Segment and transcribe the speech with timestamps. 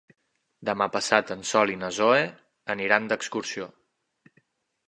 [0.69, 2.23] Demà passat en Sol i na Zoè
[2.75, 3.73] aniran d'excursió.